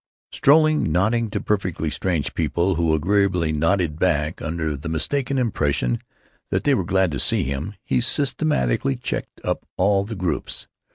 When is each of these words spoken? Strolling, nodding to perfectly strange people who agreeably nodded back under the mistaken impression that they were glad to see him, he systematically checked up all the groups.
Strolling, 0.31 0.91
nodding 0.91 1.29
to 1.29 1.39
perfectly 1.39 1.91
strange 1.91 2.33
people 2.33 2.73
who 2.73 2.95
agreeably 2.95 3.51
nodded 3.51 3.99
back 3.99 4.41
under 4.41 4.75
the 4.75 4.89
mistaken 4.89 5.37
impression 5.37 6.01
that 6.49 6.63
they 6.63 6.73
were 6.73 6.83
glad 6.83 7.11
to 7.11 7.19
see 7.19 7.43
him, 7.43 7.75
he 7.83 8.01
systematically 8.01 8.95
checked 8.95 9.39
up 9.43 9.63
all 9.77 10.03
the 10.03 10.15
groups. 10.15 10.65